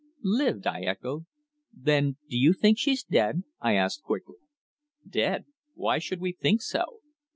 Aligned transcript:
"Lived!" 0.23 0.65
I 0.65 0.81
echoed. 0.81 1.25
"Then 1.71 2.17
do 2.27 2.35
you 2.35 2.53
think 2.53 2.79
she's 2.79 3.03
dead?" 3.03 3.43
I 3.59 3.73
asked 3.75 4.01
quickly. 4.01 4.37
"Dead! 5.07 5.45
Why 5.75 5.99
should 5.99 6.21
we 6.21 6.31
think 6.31 6.63
so? 6.63 7.01